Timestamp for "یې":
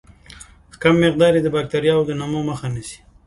1.37-1.41